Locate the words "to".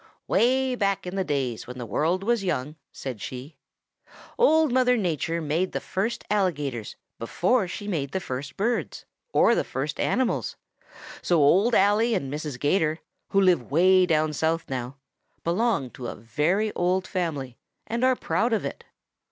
15.91-16.07